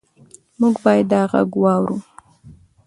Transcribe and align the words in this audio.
موږ 0.59 0.75
باید 0.83 1.05
دا 1.11 1.21
غږ 1.31 1.49
واورو. 1.61 1.97